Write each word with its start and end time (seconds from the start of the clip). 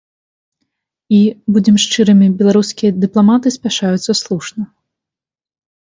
І, 1.17 1.19
будзем 1.59 1.77
шчырымі, 1.85 2.31
беларускія 2.41 2.91
дыпламаты 3.07 3.47
спяшаюцца 3.61 4.11
слушна. 4.25 4.63